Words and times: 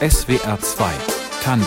SWR 0.00 0.58
2 0.60 0.90
Tandem 1.42 1.66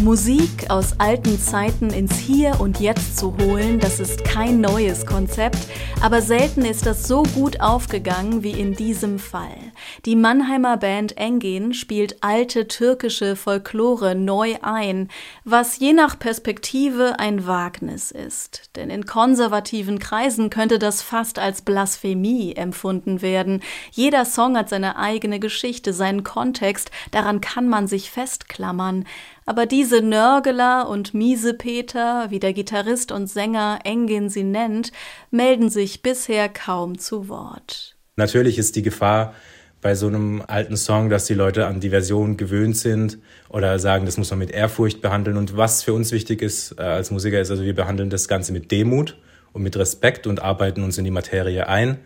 Musik 0.00 0.70
aus 0.70 1.00
alten 1.00 1.38
Zeiten 1.38 1.90
ins 1.90 2.16
Hier 2.16 2.60
und 2.60 2.80
Jetzt 2.80 3.16
zu 3.16 3.36
holen, 3.38 3.78
das 3.80 4.00
ist 4.00 4.24
kein 4.24 4.60
neues 4.60 5.06
Konzept, 5.06 5.58
aber 6.02 6.20
selten 6.20 6.64
ist 6.64 6.84
das 6.84 7.08
so 7.08 7.22
gut 7.22 7.60
aufgegangen 7.60 8.42
wie 8.42 8.52
in 8.52 8.74
diesem 8.74 9.18
Fall. 9.18 9.72
Die 10.04 10.16
Mannheimer 10.16 10.76
Band 10.76 11.16
Engin 11.16 11.72
spielt 11.72 12.22
alte 12.22 12.68
türkische 12.68 13.36
Folklore 13.36 14.14
neu 14.14 14.56
ein, 14.62 15.08
was 15.44 15.78
je 15.78 15.92
nach 15.92 16.18
Perspektive 16.18 17.18
ein 17.18 17.46
Wagnis 17.46 18.10
ist. 18.10 18.70
Denn 18.76 18.90
in 18.90 19.06
konservativen 19.06 19.98
Kreisen 19.98 20.50
könnte 20.50 20.78
das 20.78 21.02
fast 21.02 21.38
als 21.38 21.62
Blasphemie 21.62 22.54
empfunden 22.54 23.22
werden. 23.22 23.62
Jeder 23.92 24.24
Song 24.24 24.56
hat 24.56 24.68
seine 24.68 24.96
eigene 24.96 25.40
Geschichte, 25.40 25.92
seinen 25.92 26.24
Kontext, 26.24 26.90
daran 27.10 27.40
kann 27.40 27.68
man 27.68 27.86
sich 27.86 28.10
festklammern. 28.10 29.06
Aber 29.46 29.66
diese 29.66 30.00
Nörgeler 30.00 30.88
und 30.88 31.14
Miesepeter, 31.14 32.30
wie 32.30 32.40
der 32.40 32.52
Gitarrist 32.52 33.12
und 33.12 33.26
Sänger 33.26 33.80
Engin 33.84 34.30
sie 34.30 34.44
nennt, 34.44 34.90
melden 35.30 35.68
sich 35.68 36.02
bisher 36.02 36.48
kaum 36.48 36.98
zu 36.98 37.28
Wort. 37.28 37.96
Natürlich 38.16 38.58
ist 38.58 38.76
die 38.76 38.82
Gefahr 38.82 39.34
bei 39.84 39.94
so 39.94 40.06
einem 40.06 40.42
alten 40.46 40.78
Song, 40.78 41.10
dass 41.10 41.26
die 41.26 41.34
Leute 41.34 41.66
an 41.66 41.78
die 41.78 41.90
Version 41.90 42.38
gewöhnt 42.38 42.74
sind 42.74 43.18
oder 43.50 43.78
sagen, 43.78 44.06
das 44.06 44.16
muss 44.16 44.30
man 44.30 44.38
mit 44.38 44.50
Ehrfurcht 44.50 45.02
behandeln. 45.02 45.36
Und 45.36 45.58
was 45.58 45.82
für 45.82 45.92
uns 45.92 46.10
wichtig 46.10 46.40
ist 46.40 46.78
äh, 46.78 46.82
als 46.82 47.10
Musiker, 47.10 47.38
ist 47.38 47.50
also, 47.50 47.64
wir 47.64 47.74
behandeln 47.74 48.08
das 48.08 48.26
Ganze 48.26 48.54
mit 48.54 48.70
Demut 48.70 49.18
und 49.52 49.62
mit 49.62 49.76
Respekt 49.76 50.26
und 50.26 50.40
arbeiten 50.40 50.82
uns 50.82 50.96
in 50.96 51.04
die 51.04 51.10
Materie 51.10 51.68
ein. 51.68 51.98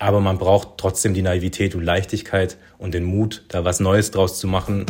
Aber 0.00 0.18
man 0.18 0.38
braucht 0.38 0.78
trotzdem 0.78 1.14
die 1.14 1.22
Naivität 1.22 1.76
und 1.76 1.84
Leichtigkeit 1.84 2.56
und 2.76 2.92
den 2.92 3.04
Mut, 3.04 3.44
da 3.46 3.64
was 3.64 3.78
Neues 3.78 4.10
draus 4.10 4.40
zu 4.40 4.48
machen. 4.48 4.84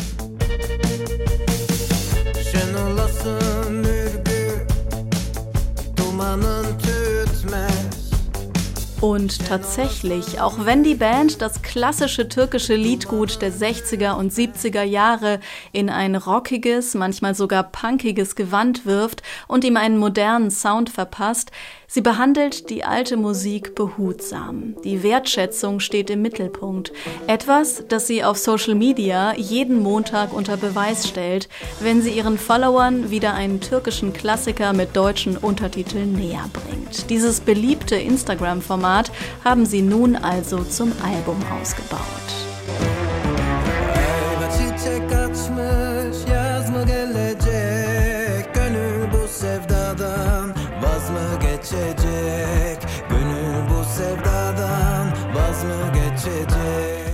Und 9.22 9.46
tatsächlich, 9.46 10.40
auch 10.40 10.66
wenn 10.66 10.82
die 10.82 10.96
Band 10.96 11.42
das 11.42 11.62
klassische 11.62 12.28
türkische 12.28 12.74
Liedgut 12.74 13.40
der 13.40 13.52
60er 13.52 14.16
und 14.16 14.32
70er 14.32 14.82
Jahre 14.82 15.38
in 15.70 15.90
ein 15.90 16.16
rockiges, 16.16 16.94
manchmal 16.94 17.36
sogar 17.36 17.62
punkiges 17.62 18.34
Gewand 18.34 18.84
wirft 18.84 19.22
und 19.46 19.62
ihm 19.62 19.76
einen 19.76 19.96
modernen 19.96 20.50
Sound 20.50 20.90
verpasst, 20.90 21.52
Sie 21.94 22.00
behandelt 22.00 22.70
die 22.70 22.84
alte 22.84 23.18
Musik 23.18 23.74
behutsam. 23.74 24.76
Die 24.82 25.02
Wertschätzung 25.02 25.78
steht 25.78 26.08
im 26.08 26.22
Mittelpunkt. 26.22 26.90
Etwas, 27.26 27.84
das 27.86 28.06
sie 28.06 28.24
auf 28.24 28.38
Social 28.38 28.74
Media 28.74 29.34
jeden 29.36 29.78
Montag 29.78 30.32
unter 30.32 30.56
Beweis 30.56 31.06
stellt, 31.06 31.50
wenn 31.80 32.00
sie 32.00 32.12
ihren 32.12 32.38
Followern 32.38 33.10
wieder 33.10 33.34
einen 33.34 33.60
türkischen 33.60 34.14
Klassiker 34.14 34.72
mit 34.72 34.96
deutschen 34.96 35.36
Untertiteln 35.36 36.14
näher 36.14 36.48
bringt. 36.54 37.10
Dieses 37.10 37.40
beliebte 37.40 37.96
Instagram-Format 37.96 39.11
haben 39.44 39.66
sie 39.66 39.82
nun 39.82 40.16
also 40.16 40.64
zum 40.64 40.92
Album 41.02 41.36
ausgebaut. 41.60 42.00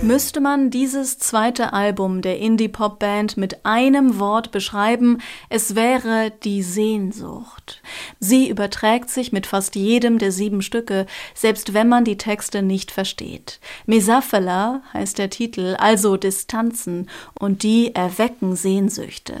Müsste 0.01 0.41
man 0.41 0.71
dieses 0.71 1.19
zweite 1.19 1.71
Album 1.71 2.23
der 2.23 2.39
Indie-Pop-Band 2.39 3.37
mit 3.37 3.63
einem 3.63 4.17
Wort 4.17 4.49
beschreiben, 4.49 5.19
es 5.49 5.75
wäre 5.75 6.31
die 6.43 6.63
Sehnsucht. 6.63 7.81
Sie 8.19 8.49
überträgt 8.49 9.09
sich 9.09 9.31
mit 9.31 9.47
fast 9.47 9.75
jedem 9.75 10.17
der 10.17 10.31
sieben 10.31 10.61
Stücke, 10.61 11.05
selbst 11.33 11.73
wenn 11.73 11.87
man 11.87 12.03
die 12.03 12.17
Texte 12.17 12.61
nicht 12.61 12.91
versteht. 12.91 13.59
Mesafela 13.85 14.81
heißt 14.93 15.17
der 15.17 15.29
Titel, 15.29 15.75
also 15.79 16.17
Distanzen, 16.17 17.09
und 17.39 17.63
die 17.63 17.95
erwecken 17.95 18.57
Sehnsüchte. 18.57 19.35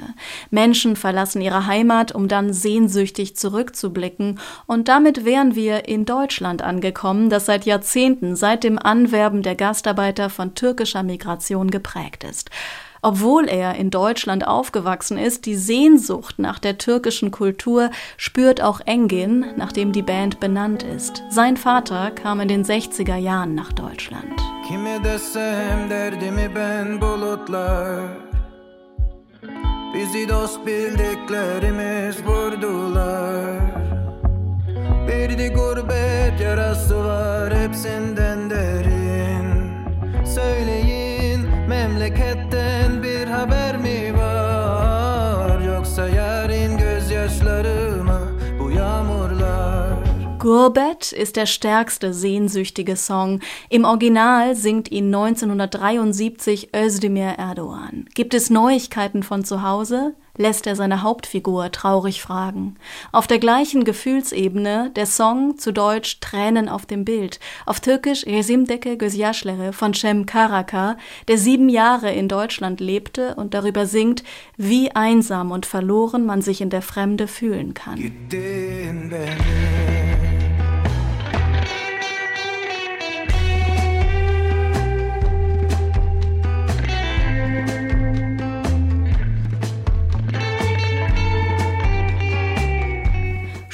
Menschen 0.49 0.95
verlassen 0.95 1.41
ihre 1.41 1.65
Heimat, 1.65 2.13
um 2.13 2.29
dann 2.29 2.53
sehnsüchtig 2.53 3.35
zurückzublicken, 3.35 4.39
und 4.65 4.87
damit 4.87 5.25
wären 5.25 5.55
wir 5.55 5.89
in 5.89 6.05
Deutschland 6.05 6.61
angekommen, 6.61 7.29
das 7.29 7.45
seit 7.45 7.65
Jahrzehnten, 7.65 8.37
seit 8.37 8.63
dem 8.63 8.79
Anwerben 8.79 9.43
der 9.43 9.55
Gastarbeiter 9.55 10.29
von 10.29 10.55
türkischer 10.55 11.03
Migration 11.03 11.69
geprägt 11.69 12.23
ist. 12.23 12.49
Obwohl 13.01 13.47
er 13.47 13.75
in 13.75 13.89
Deutschland 13.89 14.47
aufgewachsen 14.47 15.17
ist, 15.17 15.45
die 15.45 15.55
Sehnsucht 15.55 16.39
nach 16.39 16.59
der 16.59 16.77
türkischen 16.77 17.31
Kultur 17.31 17.91
spürt 18.17 18.61
auch 18.61 18.81
Engin, 18.85 19.45
nachdem 19.57 19.91
die 19.91 20.01
Band 20.01 20.39
benannt 20.39 20.83
ist. 20.83 21.23
Sein 21.29 21.57
Vater 21.57 22.11
kam 22.11 22.39
in 22.39 22.47
den 22.47 22.63
60er 22.63 23.15
Jahren 23.15 23.55
nach 23.55 23.73
Deutschland. 23.73 24.39
Kime 24.67 24.99
desem 25.03 25.89
derdimi 25.89 26.47
ben 26.47 26.99
bulutlar 26.99 28.15
Bizi 29.93 30.27
dost 30.27 30.63
bildiklerimiz 30.63 32.23
vurdular 32.23 33.79
de 35.39 35.47
gurbet 35.47 36.39
yarası 36.41 37.03
var 37.03 37.53
hepsinden 37.53 38.49
derin 38.49 39.71
Söyleyin 40.25 41.41
memleketten 41.67 42.78
Gurbet 50.49 51.11
ist 51.11 51.35
der 51.35 51.45
stärkste 51.45 52.11
sehnsüchtige 52.11 52.95
Song. 52.95 53.39
Im 53.69 53.85
Original 53.85 54.55
singt 54.55 54.89
ihn 54.89 55.13
1973 55.13 56.73
Özdemir 56.75 57.35
Erdogan. 57.37 58.05
Gibt 58.15 58.33
es 58.33 58.49
Neuigkeiten 58.49 59.21
von 59.21 59.43
zu 59.45 59.61
Hause? 59.61 60.15
lässt 60.39 60.65
er 60.65 60.75
seine 60.75 61.03
Hauptfigur 61.03 61.71
traurig 61.71 62.21
fragen. 62.21 62.77
Auf 63.11 63.27
der 63.27 63.37
gleichen 63.37 63.83
Gefühlsebene 63.83 64.89
der 64.95 65.05
Song 65.05 65.57
zu 65.59 65.71
Deutsch 65.71 66.19
Tränen 66.21 66.67
auf 66.69 66.85
dem 66.85 67.05
Bild, 67.05 67.39
auf 67.65 67.79
Türkisch 67.81 68.25
Resimdeke 68.25 68.97
Gözyaşları 68.97 69.71
von 69.73 69.93
Cem 69.93 70.25
Karaka, 70.25 70.97
der 71.27 71.37
sieben 71.37 71.69
Jahre 71.69 72.11
in 72.13 72.27
Deutschland 72.27 72.79
lebte 72.79 73.35
und 73.35 73.53
darüber 73.53 73.85
singt, 73.85 74.23
wie 74.57 74.95
einsam 74.95 75.51
und 75.51 75.65
verloren 75.67 76.25
man 76.25 76.41
sich 76.41 76.61
in 76.61 76.69
der 76.69 76.81
Fremde 76.81 77.27
fühlen 77.27 77.73
kann. 77.73 77.99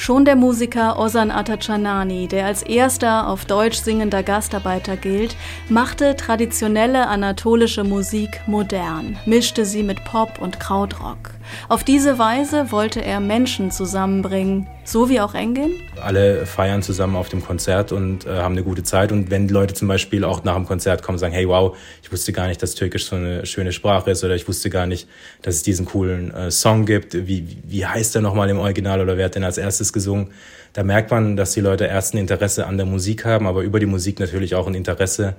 Schon 0.05 0.23
der 0.23 0.35
Musiker 0.35 0.99
Ozan 0.99 1.31
Atacanani, 1.31 2.27
der 2.27 2.45
als 2.45 2.61
erster 2.61 3.27
auf 3.27 3.45
Deutsch 3.45 3.79
singender 3.79 4.21
Gastarbeiter 4.21 4.97
gilt, 4.97 5.35
machte 5.67 6.15
traditionelle 6.15 7.07
anatolische 7.07 7.83
Musik 7.83 8.39
modern, 8.45 9.17
mischte 9.25 9.65
sie 9.65 9.81
mit 9.81 10.05
Pop 10.05 10.39
und 10.39 10.59
Krautrock. 10.59 11.31
Auf 11.69 11.83
diese 11.83 12.19
Weise 12.19 12.71
wollte 12.71 13.03
er 13.03 13.19
Menschen 13.19 13.71
zusammenbringen, 13.71 14.67
so 14.83 15.09
wie 15.09 15.19
auch 15.19 15.33
Engin. 15.33 15.71
Alle 16.01 16.45
feiern 16.45 16.81
zusammen 16.81 17.15
auf 17.15 17.29
dem 17.29 17.43
Konzert 17.43 17.91
und 17.91 18.25
äh, 18.25 18.29
haben 18.29 18.53
eine 18.53 18.63
gute 18.63 18.83
Zeit. 18.83 19.11
Und 19.11 19.31
wenn 19.31 19.47
Leute 19.47 19.73
zum 19.73 19.87
Beispiel 19.87 20.23
auch 20.23 20.43
nach 20.43 20.55
dem 20.55 20.65
Konzert 20.65 21.03
kommen 21.03 21.15
und 21.15 21.19
sagen, 21.19 21.33
hey 21.33 21.47
wow, 21.47 21.75
ich 22.03 22.11
wusste 22.11 22.33
gar 22.33 22.47
nicht, 22.47 22.61
dass 22.61 22.75
Türkisch 22.75 23.05
so 23.05 23.15
eine 23.15 23.45
schöne 23.45 23.71
Sprache 23.71 24.11
ist 24.11 24.23
oder 24.23 24.35
ich 24.35 24.47
wusste 24.47 24.69
gar 24.69 24.85
nicht, 24.85 25.07
dass 25.41 25.55
es 25.55 25.63
diesen 25.63 25.85
coolen 25.85 26.33
äh, 26.33 26.51
Song 26.51 26.85
gibt. 26.85 27.13
Wie, 27.27 27.57
wie 27.63 27.85
heißt 27.85 28.15
der 28.15 28.21
nochmal 28.21 28.49
im 28.49 28.59
Original 28.59 29.01
oder 29.01 29.17
wer 29.17 29.25
hat 29.25 29.35
denn 29.35 29.43
als 29.43 29.57
erstes 29.57 29.93
gesungen? 29.93 30.31
Da 30.73 30.83
merkt 30.83 31.09
man, 31.09 31.37
dass 31.37 31.53
die 31.53 31.61
Leute 31.61 31.85
erst 31.85 32.13
ein 32.13 32.17
Interesse 32.17 32.67
an 32.67 32.77
der 32.77 32.85
Musik 32.85 33.23
haben, 33.23 33.47
aber 33.47 33.61
über 33.61 33.79
die 33.79 33.85
Musik 33.85 34.19
natürlich 34.19 34.55
auch 34.55 34.67
ein 34.67 34.75
Interesse 34.75 35.35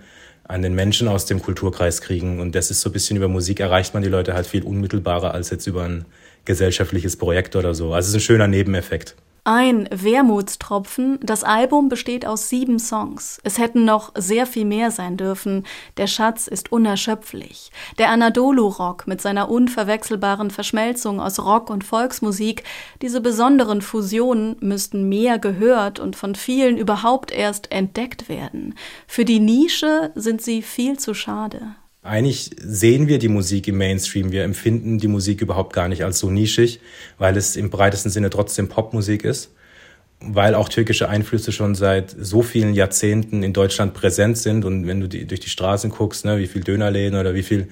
an 0.49 0.63
den 0.63 0.75
Menschen 0.75 1.09
aus 1.09 1.27
dem 1.27 1.43
Kulturkreis 1.43 2.01
kriegen. 2.01 2.41
Und 2.41 2.55
das 2.55 2.71
ist 2.71 2.81
so 2.81 2.91
ein 2.91 2.93
bisschen 2.93 3.17
über 3.17 3.29
Musik 3.29 3.61
erreicht 3.61 3.95
man 3.95 4.03
die 4.03 4.09
Leute 4.09 4.35
halt 4.35 4.47
viel 4.47 4.63
unmittelbarer 4.63 5.35
als 5.35 5.51
jetzt 5.51 5.67
über 5.67 5.85
ein 5.85 6.05
gesellschaftliches 6.45 7.17
Projekt 7.17 7.57
oder 7.57 7.75
so. 7.75 7.93
Also 7.93 8.07
es 8.07 8.09
ist 8.11 8.15
ein 8.15 8.21
schöner 8.27 8.49
Nebeneffekt. 8.49 9.17
Ein 9.49 9.89
Wermutstropfen, 9.93 11.21
das 11.23 11.45
Album 11.45 11.89
besteht 11.89 12.27
aus 12.27 12.49
sieben 12.49 12.81
Songs. 12.81 13.39
Es 13.45 13.59
hätten 13.59 13.85
noch 13.85 14.11
sehr 14.17 14.45
viel 14.45 14.65
mehr 14.65 14.91
sein 14.91 15.17
dürfen. 15.17 15.65
Der 15.99 16.09
Schatz 16.09 16.49
ist 16.49 16.73
unerschöpflich. 16.73 17.71
Der 17.97 18.11
Anadolu-Rock 18.11 19.07
mit 19.07 19.21
seiner 19.21 19.49
unverwechselbaren 19.49 20.51
Verschmelzung 20.51 21.21
aus 21.21 21.39
Rock 21.39 21.71
und 21.71 21.85
Volksmusik, 21.85 22.65
diese 23.03 23.21
besonderen 23.21 23.83
Fusionen 23.83 24.57
müssten 24.59 25.09
mehr 25.09 25.39
gehört 25.39 26.01
und 26.01 26.17
von 26.17 26.35
vielen 26.35 26.77
überhaupt 26.77 27.31
erst 27.31 27.71
entdeckt 27.71 28.29
werden. 28.29 28.75
Für 29.07 29.25
die 29.25 29.39
Nische 29.39 30.11
sind 30.17 30.43
sie 30.43 30.61
viel 30.61 30.99
zu 30.99 31.15
schade. 31.15 31.77
Eigentlich 32.06 32.50
sehen 32.58 33.08
wir 33.08 33.19
die 33.19 33.29
Musik 33.29 33.69
im 33.69 33.79
Mainstream. 33.79 34.32
Wir 34.32 34.44
empfinden 34.44 34.99
die 34.99 35.08
Musik 35.08 35.41
überhaupt 35.41 35.73
gar 35.73 35.88
nicht 35.88 36.05
als 36.05 36.19
so 36.19 36.31
nischig, 36.31 36.81
weil 37.19 37.37
es 37.37 37.56
im 37.56 37.70
breitesten 37.70 38.11
Sinne 38.11 38.31
trotzdem 38.31 38.69
Popmusik 38.69 39.25
ist. 39.25 39.50
Weil 40.20 40.55
auch 40.55 40.69
türkische 40.69 41.08
Einflüsse 41.08 41.53
schon 41.53 41.75
seit 41.75 42.14
so 42.19 42.43
vielen 42.43 42.73
Jahrzehnten 42.75 43.43
in 43.43 43.53
Deutschland 43.53 43.93
präsent 43.93 44.38
sind. 44.38 44.64
Und 44.64 44.87
wenn 44.87 45.00
du 45.00 45.08
die, 45.08 45.26
durch 45.26 45.41
die 45.41 45.50
Straßen 45.50 45.91
guckst, 45.91 46.25
ne, 46.25 46.38
wie 46.38 46.47
viel 46.47 46.62
Dönerläden 46.62 47.19
oder 47.19 47.35
wie 47.35 47.43
viel 47.43 47.69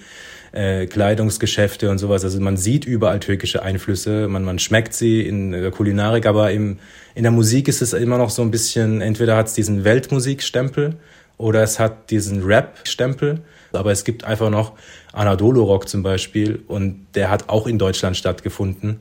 äh, 0.55 0.87
Kleidungsgeschäfte 0.87 1.91
und 1.91 1.99
sowas. 1.99 2.25
Also 2.25 2.41
man 2.41 2.57
sieht 2.57 2.85
überall 2.85 3.21
türkische 3.21 3.63
Einflüsse, 3.63 4.29
man, 4.29 4.45
man 4.45 4.59
schmeckt 4.59 4.95
sie 4.95 5.21
in 5.21 5.51
der 5.51 5.71
Kulinarik, 5.71 6.27
aber 6.27 6.53
im, 6.53 6.79
in 7.15 7.25
der 7.25 7.33
Musik 7.33 7.67
ist 7.67 7.83
es 7.83 7.93
immer 7.93 8.19
noch 8.19 8.31
so 8.31 8.43
ein 8.43 8.51
bisschen, 8.51 9.01
entweder 9.01 9.37
hat 9.37 9.49
es 9.49 9.55
diesen 9.55 9.85
Weltmusikstempel 9.85 10.97
oder 11.37 11.63
es 11.63 11.79
hat 11.79 12.11
diesen 12.11 12.45
Rap-Stempel. 12.45 13.41
Aber 13.73 13.91
es 13.91 14.05
gibt 14.05 14.25
einfach 14.25 14.51
noch 14.51 14.73
Anadolu-Rock 15.13 15.89
zum 15.89 16.03
Beispiel 16.03 16.63
und 16.69 17.07
der 17.15 17.31
hat 17.31 17.49
auch 17.49 17.67
in 17.67 17.79
Deutschland 17.79 18.17
stattgefunden. 18.17 19.01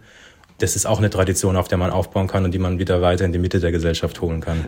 Das 0.59 0.75
ist 0.75 0.85
auch 0.85 0.99
eine 0.99 1.09
Tradition, 1.09 1.57
auf 1.57 1.67
der 1.67 1.77
man 1.77 1.91
aufbauen 1.91 2.27
kann 2.27 2.45
und 2.45 2.51
die 2.51 2.59
man 2.59 2.79
wieder 2.79 3.01
weiter 3.01 3.25
in 3.25 3.31
die 3.31 3.39
Mitte 3.39 3.59
der 3.59 3.71
Gesellschaft 3.71 4.21
holen 4.21 4.41
kann. 4.41 4.65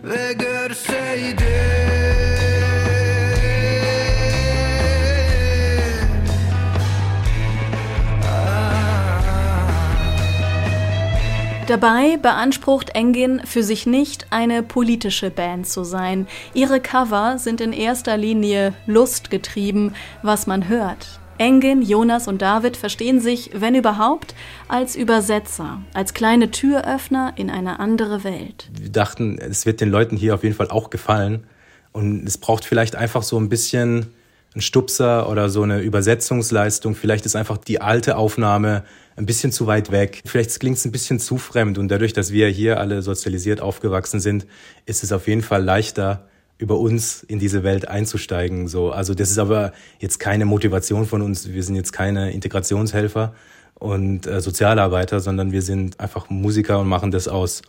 Dabei 11.66 12.16
beansprucht 12.16 12.90
Engin 12.90 13.40
für 13.44 13.64
sich 13.64 13.86
nicht, 13.86 14.28
eine 14.30 14.62
politische 14.62 15.30
Band 15.30 15.66
zu 15.66 15.82
sein. 15.82 16.28
Ihre 16.54 16.78
Cover 16.78 17.38
sind 17.38 17.60
in 17.60 17.72
erster 17.72 18.16
Linie 18.16 18.72
lustgetrieben, 18.86 19.96
was 20.22 20.46
man 20.46 20.68
hört. 20.68 21.18
Engin, 21.38 21.82
Jonas 21.82 22.28
und 22.28 22.40
David 22.40 22.76
verstehen 22.76 23.20
sich, 23.20 23.50
wenn 23.52 23.74
überhaupt, 23.74 24.36
als 24.68 24.94
Übersetzer, 24.94 25.82
als 25.92 26.14
kleine 26.14 26.52
Türöffner 26.52 27.32
in 27.34 27.50
eine 27.50 27.80
andere 27.80 28.22
Welt. 28.22 28.70
Wir 28.80 28.90
dachten, 28.90 29.36
es 29.40 29.66
wird 29.66 29.80
den 29.80 29.90
Leuten 29.90 30.16
hier 30.16 30.34
auf 30.34 30.44
jeden 30.44 30.54
Fall 30.54 30.70
auch 30.70 30.88
gefallen. 30.88 31.48
Und 31.90 32.28
es 32.28 32.38
braucht 32.38 32.64
vielleicht 32.64 32.94
einfach 32.94 33.24
so 33.24 33.40
ein 33.40 33.48
bisschen 33.48 34.12
ein 34.56 34.60
Stupser 34.60 35.28
oder 35.28 35.48
so 35.50 35.62
eine 35.62 35.80
Übersetzungsleistung. 35.80 36.94
Vielleicht 36.94 37.26
ist 37.26 37.36
einfach 37.36 37.58
die 37.58 37.80
alte 37.80 38.16
Aufnahme 38.16 38.84
ein 39.14 39.26
bisschen 39.26 39.52
zu 39.52 39.66
weit 39.66 39.92
weg. 39.92 40.22
Vielleicht 40.24 40.58
klingt 40.58 40.78
es 40.78 40.84
ein 40.84 40.92
bisschen 40.92 41.20
zu 41.20 41.36
fremd 41.38 41.78
und 41.78 41.88
dadurch, 41.88 42.12
dass 42.12 42.32
wir 42.32 42.48
hier 42.48 42.80
alle 42.80 43.02
sozialisiert 43.02 43.60
aufgewachsen 43.60 44.18
sind, 44.18 44.46
ist 44.86 45.04
es 45.04 45.12
auf 45.12 45.28
jeden 45.28 45.42
Fall 45.42 45.62
leichter, 45.62 46.28
über 46.58 46.78
uns 46.78 47.22
in 47.22 47.38
diese 47.38 47.62
Welt 47.64 47.86
einzusteigen. 47.86 48.66
So, 48.66 48.90
also 48.90 49.12
das 49.12 49.30
ist 49.30 49.38
aber 49.38 49.72
jetzt 49.98 50.18
keine 50.18 50.46
Motivation 50.46 51.04
von 51.04 51.20
uns. 51.20 51.52
Wir 51.52 51.62
sind 51.62 51.76
jetzt 51.76 51.92
keine 51.92 52.32
Integrationshelfer 52.32 53.34
und 53.74 54.26
äh, 54.26 54.40
Sozialarbeiter, 54.40 55.20
sondern 55.20 55.52
wir 55.52 55.60
sind 55.60 56.00
einfach 56.00 56.30
Musiker 56.30 56.78
und 56.78 56.88
machen 56.88 57.10
das 57.10 57.28
aus 57.28 57.60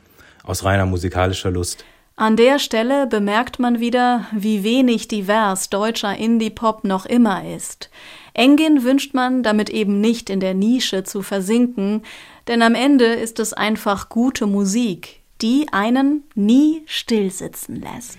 aus 0.48 0.64
reiner 0.64 0.86
musikalischer 0.86 1.52
Lust. 1.52 1.84
An 2.20 2.36
der 2.36 2.58
Stelle 2.58 3.06
bemerkt 3.06 3.60
man 3.60 3.80
wieder, 3.80 4.26
wie 4.32 4.64
wenig 4.64 5.08
divers 5.08 5.70
deutscher 5.70 6.18
Indie-Pop 6.18 6.84
noch 6.84 7.06
immer 7.06 7.48
ist. 7.48 7.92
Engin 8.34 8.84
wünscht 8.84 9.14
man 9.14 9.44
damit 9.44 9.70
eben 9.70 10.02
nicht 10.02 10.32
in 10.32 10.40
der 10.40 10.56
Nische 10.56 11.04
zu 11.04 11.22
versinken, 11.22 12.02
denn 12.48 12.64
am 12.64 12.74
Ende 12.74 13.06
ist 13.06 13.40
es 13.40 13.54
einfach 13.54 14.10
gute 14.10 14.48
Musik, 14.48 15.22
die 15.44 15.68
einen 15.72 16.24
nie 16.34 16.82
stillsitzen 16.88 17.82
lässt. 17.82 18.18